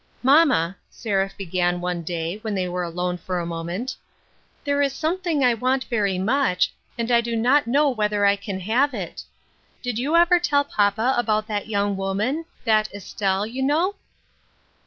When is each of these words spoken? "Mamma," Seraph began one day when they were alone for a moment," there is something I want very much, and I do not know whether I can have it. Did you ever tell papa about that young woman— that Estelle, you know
"Mamma," 0.31 0.77
Seraph 0.89 1.37
began 1.37 1.79
one 1.79 2.01
day 2.01 2.39
when 2.41 2.55
they 2.55 2.67
were 2.67 2.81
alone 2.81 3.19
for 3.19 3.39
a 3.39 3.45
moment," 3.45 3.95
there 4.63 4.81
is 4.81 4.93
something 4.93 5.43
I 5.43 5.53
want 5.53 5.83
very 5.83 6.17
much, 6.17 6.73
and 6.97 7.11
I 7.11 7.21
do 7.21 7.35
not 7.35 7.67
know 7.67 7.87
whether 7.91 8.25
I 8.25 8.35
can 8.35 8.59
have 8.61 8.95
it. 8.95 9.21
Did 9.83 9.99
you 9.99 10.15
ever 10.15 10.39
tell 10.39 10.63
papa 10.63 11.13
about 11.19 11.45
that 11.49 11.67
young 11.67 11.97
woman— 11.97 12.45
that 12.65 12.91
Estelle, 12.95 13.45
you 13.45 13.61
know 13.61 13.93